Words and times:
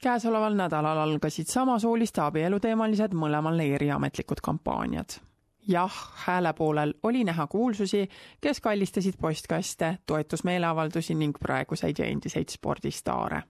käesoleval 0.00 0.54
nädalal 0.54 0.98
algasid 0.98 1.46
samasooliste 1.46 2.20
abielu 2.20 2.60
teemalised 2.60 3.12
mõlemal 3.14 3.60
eriametlikud 3.60 4.40
kampaaniad. 4.42 5.20
jah, 5.68 5.96
hääle 6.14 6.52
poolel 6.52 6.94
oli 7.02 7.24
näha 7.24 7.46
kuulsusi, 7.46 8.08
kes 8.40 8.60
kallistasid 8.60 9.14
postkaste, 9.20 9.98
toetusmeeleavaldusi 10.06 11.14
ning 11.14 11.36
praeguseid 11.40 11.98
ja 11.98 12.04
endiseid 12.04 12.48
spordistaare 12.48 13.42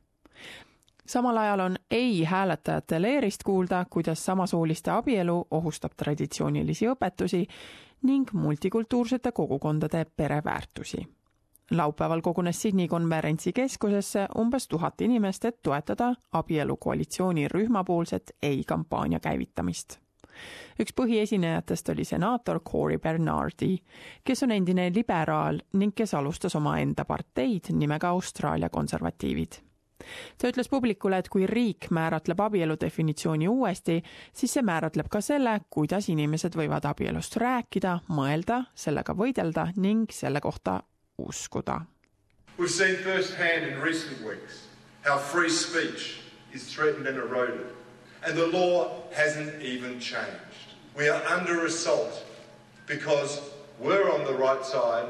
samal 1.07 1.37
ajal 1.37 1.61
on 1.61 1.77
ei 1.91 2.25
hääletajate 2.25 3.03
leerist 3.03 3.43
kuulda, 3.45 3.85
kuidas 3.91 4.25
samasooliste 4.25 4.91
abielu 4.91 5.47
ohustab 5.51 5.93
traditsioonilisi 5.97 6.87
õpetusi 6.87 7.47
ning 8.03 8.33
multikultuursete 8.33 9.33
kogukondade 9.33 10.07
pereväärtusi 10.17 11.07
laupäeval 11.71 12.21
kogunes 12.21 12.63
Sydney 12.63 12.89
konverentsikeskusesse 12.89 14.29
umbes 14.39 14.69
tuhat 14.69 15.01
inimest, 15.01 15.45
et 15.45 15.63
toetada 15.63 16.15
abielukoalitsiooni 16.33 17.49
rühmapoolset 17.49 18.37
ei-kampaania 18.43 19.21
käivitamist. 19.21 19.99
üks 20.81 20.95
põhiesinejatest 20.97 21.89
oli 21.93 22.05
senaator 22.05 22.61
Cory 22.61 22.99
Bernardi, 22.99 23.77
kes 24.25 24.43
on 24.43 24.51
endine 24.51 24.93
liberaal 24.95 25.59
ning 25.73 25.93
kes 25.95 26.15
alustas 26.15 26.57
omaenda 26.57 27.05
parteid 27.05 27.73
nimega 27.73 28.09
Austraalia 28.09 28.69
konservatiivid 28.69 29.61
ta 30.39 30.49
ütles 30.49 30.69
publikule, 30.69 31.19
et 31.19 31.29
kui 31.29 31.47
riik 31.47 31.91
määratleb 31.91 32.41
abielu 32.41 32.77
definitsiooni 32.81 33.49
uuesti, 33.49 34.03
siis 34.33 34.55
see 34.57 34.63
määratleb 34.63 35.11
ka 35.13 35.21
selle, 35.21 35.61
kuidas 35.71 36.09
inimesed 36.09 36.57
võivad 36.57 36.87
abielust 36.89 37.37
rääkida, 37.37 37.99
mõelda, 38.09 38.63
sellega 38.75 39.15
võidelda 39.17 39.69
ning 39.77 40.11
selle 40.15 40.41
kohta 40.41 40.81
We've 42.57 42.71
seen 42.71 42.97
firsthand 42.97 43.65
in 43.65 43.81
recent 43.81 44.23
weeks 44.23 44.67
how 45.03 45.19
free 45.19 45.49
speech 45.49 46.21
is 46.53 46.73
threatened 46.73 47.07
and 47.07 47.17
eroded, 47.17 47.67
and 48.27 48.37
the 48.37 48.47
law 48.49 49.03
hasn't 49.13 49.63
even 49.63 49.99
changed. 49.99 50.29
We 50.97 51.09
are 51.09 51.23
under 51.27 51.65
assault 51.65 52.25
because 52.87 53.41
we're 53.79 54.11
on 54.11 54.25
the 54.25 54.35
right 54.35 54.65
side 54.65 55.07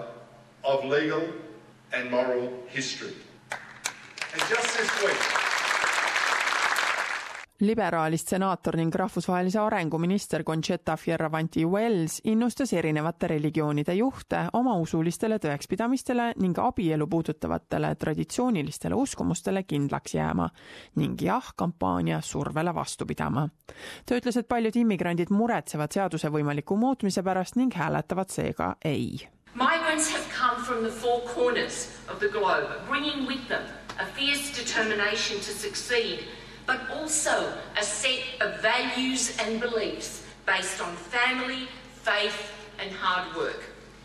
of 0.63 0.85
legal 0.85 1.27
and 1.93 2.11
moral 2.11 2.53
history. 2.69 3.15
And 3.51 4.43
just 4.49 4.79
this 4.79 5.05
week, 5.05 5.40
liberaalist 7.61 8.29
senaator 8.29 8.77
ning 8.77 8.95
rahvusvahelise 8.95 9.59
arengu 9.59 9.99
minister 9.99 10.45
Conchetta 10.45 10.97
Fierravanti 10.97 11.65
Wells 11.67 12.21
innustas 12.25 12.73
erinevate 12.73 13.29
religioonide 13.29 13.95
juhte 13.95 14.45
oma 14.53 14.77
usulistele 14.81 15.37
tõekspidamistele 15.39 16.31
ning 16.41 16.59
abielu 16.59 17.07
puudutavatele 17.07 17.95
traditsioonilistele 17.95 18.95
uskumustele 18.95 19.63
kindlaks 19.63 20.15
jääma 20.15 20.49
ning 20.97 21.21
jah-kampaania 21.23 22.21
survele 22.21 22.75
vastu 22.75 23.07
pidama. 23.07 23.49
ta 24.07 24.17
ütles, 24.17 24.37
et 24.37 24.49
paljud 24.49 24.77
immigrandid 24.77 25.31
muretsevad 25.31 25.93
seaduse 25.93 26.29
võimaliku 26.29 26.77
muutmise 26.77 27.23
pärast 27.23 27.57
ning 27.57 27.75
hääletavad 27.75 28.31
seega 28.31 28.77
ei. 28.85 29.29
Migrants 29.55 30.13
have 30.13 30.25
come 30.33 30.65
from 30.65 30.85
the 30.85 30.91
four 30.91 31.21
corners 31.35 31.89
of 32.09 32.19
the 32.21 32.29
globe, 32.29 32.69
bringing 32.89 33.27
with 33.29 33.49
them 33.49 33.63
a 33.99 34.07
fierce 34.17 34.49
determination 34.57 35.37
to 35.39 35.53
succeed 35.53 36.25
but 36.67 36.81
also 36.91 37.53
a 37.79 37.83
set 37.83 38.21
of 38.41 38.61
values 38.61 39.37
and 39.39 39.61
beliefs 39.61 40.25
based 40.47 40.81
on 40.81 40.95
family, 40.97 41.69
faith, 42.03 42.53
and 42.79 42.91
hard 42.93 43.37
work. 43.37 43.63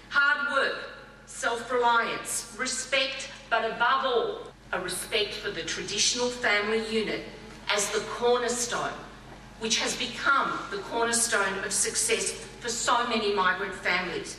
Hard 0.09 0.51
work, 0.51 0.89
self 1.25 1.71
reliance, 1.71 2.55
respect, 2.57 3.29
but 3.49 3.65
above 3.65 4.05
all, 4.05 4.37
a 4.73 4.79
respect 4.79 5.33
for 5.33 5.51
the 5.51 5.63
traditional 5.63 6.29
family 6.29 6.83
unit 6.91 7.21
as 7.69 7.89
the 7.91 7.99
cornerstone, 8.01 8.93
which 9.59 9.79
has 9.79 9.95
become 9.95 10.59
the 10.71 10.77
cornerstone 10.77 11.63
of 11.63 11.71
success 11.71 12.31
for 12.59 12.69
so 12.69 13.07
many 13.07 13.33
migrant 13.33 13.73
families. 13.73 14.37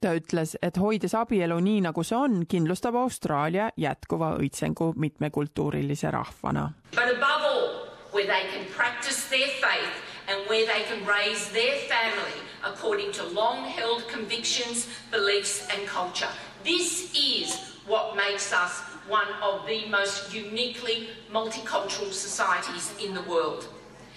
Ta 0.00 0.14
ütles, 0.16 0.56
et 0.62 0.76
hoides 0.80 1.14
abielu 1.16 1.58
nii, 1.60 1.80
nagu 1.84 2.02
see 2.06 2.16
on, 2.16 2.44
kindlustab 2.48 2.96
Austraalia 2.96 3.70
jätkuva 3.76 4.32
õitsengu 4.40 4.92
mitmekultuurilise 4.96 6.10
rahvana. 6.10 6.70
But 6.96 7.12
above 7.12 7.44
all, 7.44 7.66
where 8.12 8.26
they 8.26 8.48
can 8.52 8.64
practice 8.76 9.28
their 9.28 9.48
faith 9.60 9.92
and 10.28 10.48
where 10.48 10.66
they 10.66 10.82
can 10.88 11.04
raise 11.06 11.50
their 11.52 11.76
family 11.88 12.40
according 12.64 13.12
to 13.12 13.24
long-held 13.34 14.08
convictions, 14.08 14.88
beliefs 15.10 15.68
and 15.72 15.86
culture. 15.86 16.32
This 16.64 17.12
is 17.14 17.76
what 17.86 18.16
makes 18.16 18.52
us 18.52 18.82
one 19.08 19.28
of 19.42 19.66
the 19.66 19.88
most 19.88 20.32
uniquely 20.34 21.08
multicultural 21.32 22.12
societies 22.12 22.92
in 23.02 23.14
the 23.14 23.22
world. 23.22 23.68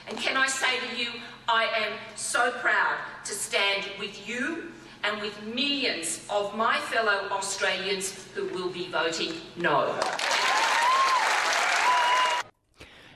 And 0.07 0.17
can 0.17 0.37
I 0.37 0.47
say 0.47 0.79
to 0.79 0.99
you, 0.99 1.09
I 1.47 1.65
am 1.65 1.93
so 2.15 2.51
proud 2.61 2.97
to 3.25 3.33
stand 3.33 3.83
with 3.99 4.27
you 4.27 4.71
and 5.03 5.21
with 5.21 5.33
millions 5.55 6.21
of 6.29 6.55
my 6.55 6.79
fellow 6.91 7.29
Australians 7.31 8.13
who 8.35 8.43
will 8.53 8.71
be 8.73 8.87
voting 8.91 9.33
no. 9.55 9.95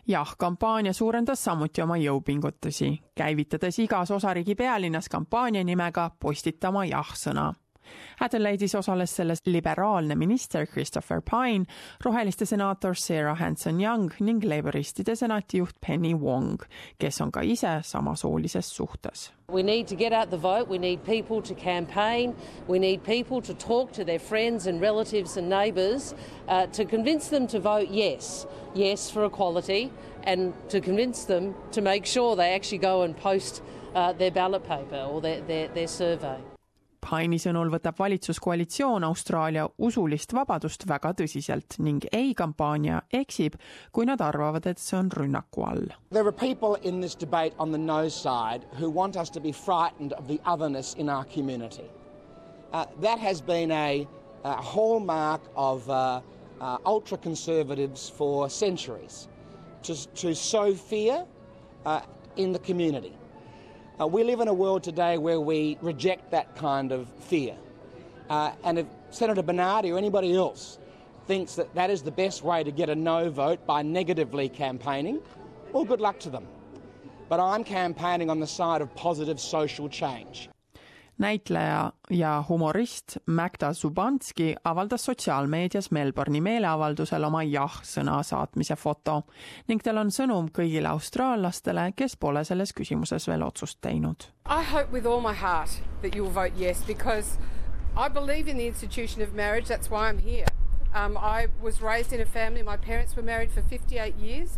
jah, 0.08 0.36
kampaania 0.38 0.94
suurendas 0.94 1.44
samuti 1.44 1.82
oma 1.82 1.98
jõupingutusi, 1.98 2.94
käivitades 3.16 3.80
igas 3.80 4.12
osariigi 4.12 4.56
pealinnas 4.56 5.10
kampaania 5.10 5.64
nimega 5.64 6.12
Postitama 6.20 6.86
jah-sõna 6.86 7.54
Adelaide'is 8.22 8.76
osales 8.76 9.10
selles 9.10 9.42
liberaalne 9.46 10.16
minister 10.16 10.66
Christopher 10.66 11.22
Pine, 11.22 11.66
roheliste 12.04 12.46
senaator 12.46 12.98
Sarah 12.98 13.36
Hanson-Young 13.36 14.12
ning 14.20 14.42
laboristide 14.42 15.16
senati 15.16 15.62
juht 15.62 15.80
Penny 15.82 16.14
Wong, 16.14 16.60
kes 17.00 17.22
on 17.22 17.32
ka 17.32 17.42
ise 17.42 17.82
samasoolises 17.84 18.72
suhtes. 18.72 19.30
We 19.50 19.64
need 19.64 19.88
to 19.88 19.96
get 19.96 20.12
out 20.12 20.30
the 20.30 20.38
vote, 20.38 20.68
we 20.68 20.78
need 20.78 21.06
people 21.06 21.42
to 21.44 21.56
campaign, 21.56 22.36
we 22.68 22.80
need 22.80 23.04
people 23.04 23.42
to 23.42 23.54
talk 23.54 23.94
to 23.94 24.04
their 24.04 24.20
friends 24.20 24.68
and 24.68 24.82
relatives 24.82 25.38
and 25.38 25.50
neighbours 25.50 26.14
uh, 26.50 26.66
to 26.68 26.84
convince 26.84 27.30
them 27.30 27.48
to 27.48 27.60
vote 27.60 27.88
yes, 27.90 28.46
yes 28.76 29.10
for 29.10 29.24
equality, 29.24 29.92
and 30.24 30.54
to 30.70 30.82
convince 30.82 31.24
them 31.24 31.56
to 31.72 31.82
make 31.82 32.06
sure 32.06 32.36
they 32.36 32.54
actually 32.54 32.80
go 32.80 33.04
and 33.04 33.16
post 33.16 33.62
uh, 33.96 34.12
their 34.12 34.32
ballot 34.32 34.66
paper 34.68 35.08
or 35.10 35.22
their, 35.22 35.40
their, 35.42 35.70
their 35.70 35.88
survey. 35.88 36.38
Paini 37.08 37.38
sõnul 37.40 37.70
võtab 37.72 37.96
valitsuskoalitsioon 38.02 39.06
Austraalia 39.08 39.64
usulist 39.88 40.34
vabadust 40.36 40.84
väga 40.90 41.14
tõsiselt 41.16 41.78
ning 41.80 42.04
ei-kampaania 42.12 42.98
eksib, 43.16 43.56
kui 43.96 44.08
nad 44.10 44.20
arvavad, 44.20 44.68
et 44.68 44.82
see 44.84 44.98
on 45.00 45.12
rünnaku 45.16 45.64
all. 45.64 45.86
There 46.12 46.28
are 46.28 46.36
people 46.36 46.76
in 46.84 47.00
this 47.00 47.16
debate 47.16 47.56
on 47.60 47.72
the 47.72 47.80
no 47.80 48.10
side 48.10 48.66
who 48.80 48.90
want 48.90 49.16
us 49.16 49.30
to 49.30 49.40
be 49.40 49.54
frightened 49.54 50.14
of 50.14 50.28
the 50.28 50.42
otherness 50.46 50.96
in 50.96 51.08
our 51.08 51.24
community. 51.24 51.88
Uh, 52.74 52.86
that 53.00 53.20
has 53.20 53.40
been 53.40 53.72
a, 53.72 54.06
a 54.44 54.62
hallmark 54.62 55.42
of 55.56 55.90
uh, 55.90 56.20
uh, 56.60 56.78
ultra 56.86 57.18
conservatives 57.18 58.10
for 58.10 58.50
centuries 58.50 59.30
to, 59.84 59.96
to 60.16 60.36
sow 60.36 60.74
fear 60.74 61.26
uh, 61.86 62.02
in 62.36 62.52
the 62.52 62.60
community. 62.60 63.14
Uh, 64.00 64.06
we 64.06 64.24
live 64.24 64.42
in 64.42 64.48
a 64.48 64.54
world 64.54 64.84
today 64.84 65.18
where 65.18 65.42
we 65.42 65.76
reject 65.82 66.30
that 66.30 66.56
kind 66.56 66.92
of 66.92 67.10
fear. 67.20 67.56
Uh, 68.30 68.52
and 68.64 68.78
if 68.78 68.86
Senator 69.10 69.42
Bernardi 69.42 69.92
or 69.92 69.98
anybody 69.98 70.36
else 70.36 70.78
thinks 71.26 71.56
that 71.56 71.74
that 71.74 71.90
is 71.90 72.04
the 72.04 72.12
best 72.12 72.44
way 72.44 72.64
to 72.64 72.72
get 72.72 72.90
a 72.90 72.96
no 72.96 73.32
vote 73.32 73.66
by 73.66 73.82
negatively 73.82 74.50
campaigning, 74.50 75.20
well, 75.72 75.84
good 75.84 76.00
luck 76.00 76.20
to 76.20 76.30
them. 76.30 76.48
But 77.28 77.40
I'm 77.40 77.64
campaigning 77.64 78.30
on 78.30 78.40
the 78.40 78.46
side 78.46 78.82
of 78.82 78.94
positive 78.96 79.40
social 79.40 79.90
change. 79.90 80.48
Näitleja 81.18 81.92
ja 82.10 82.44
humorist 82.50 83.18
Magda 83.26 83.74
Zubanski 83.74 84.56
avaldas 84.64 85.06
sotsiaalmeedias 85.06 85.92
Melbourne'i 85.92 86.42
meeleavaldusel 86.42 87.24
oma 87.24 87.44
jah-sõna 87.44 88.22
saatmise 88.24 88.76
foto 88.76 89.22
ning 89.68 89.84
tal 89.84 89.98
on 89.98 90.12
sõnum 90.14 90.52
kõigile 90.54 90.92
austraallastele, 90.92 91.92
kes 91.96 92.18
pole 92.18 92.44
selles 92.46 92.74
küsimuses 92.74 93.28
veel 93.28 93.44
otsust 93.44 93.82
teinud. 93.82 94.30
I 94.46 94.64
hope 94.64 94.92
with 94.92 95.06
all 95.06 95.22
my 95.22 95.34
heart 95.34 95.82
that 96.02 96.16
you 96.16 96.24
will 96.24 96.34
vote 96.34 96.54
yes 96.58 96.84
because 96.88 97.38
I 97.98 98.10
believe 98.10 98.48
in 98.48 98.58
the 98.58 98.68
institution 98.68 99.24
of 99.24 99.34
marriage, 99.34 99.68
that's 99.68 99.90
why 99.90 100.10
I'm 100.10 100.20
here. 100.20 100.46
Um, 100.94 101.18
I 101.18 101.48
was 101.62 101.82
raised 101.82 102.14
in 102.14 102.22
a 102.22 102.26
family, 102.26 102.64
my 102.64 102.78
parents 102.78 103.16
were 103.16 103.24
married 103.24 103.52
for 103.52 103.62
58 103.62 104.16
years, 104.16 104.58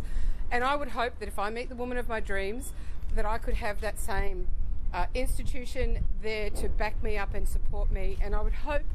and 0.50 0.62
I 0.62 0.76
would 0.76 0.90
hope 0.90 1.18
that 1.18 1.28
if 1.28 1.38
I 1.38 1.50
meet 1.50 1.68
the 1.68 1.74
woman 1.74 1.96
of 1.98 2.08
my 2.08 2.20
dreams, 2.20 2.72
that 3.14 3.24
I 3.24 3.38
could 3.38 3.54
have 3.54 3.80
that 3.80 3.98
same 3.98 4.46
uh, 4.92 5.06
institution 5.14 5.98
there 6.22 6.50
to 6.50 6.68
back 6.68 7.02
me 7.02 7.18
up 7.18 7.34
and 7.34 7.46
support 7.46 7.90
me, 7.90 8.16
and 8.24 8.34
I 8.34 8.42
would 8.42 8.54
hope 8.66 8.86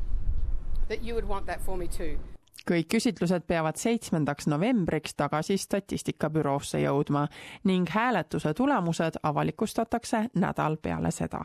that 0.87 1.03
you 1.03 1.15
would 1.15 1.27
want 1.27 1.45
that 1.45 1.61
for 1.61 1.77
me 1.77 1.87
too. 1.87 2.17
kõik 2.65 2.87
küsitlused 2.89 3.43
peavad 3.45 3.77
seitsmendaks 3.77 4.47
novembriks 4.49 5.13
tagasi 5.13 5.57
statistikabüroosse 5.61 6.79
jõudma 6.81 7.27
ning 7.63 7.89
hääletuse 7.89 8.53
tulemused 8.57 9.19
avalikustatakse 9.23 10.23
nädal 10.33 10.77
peale 10.81 11.11
seda 11.11 11.43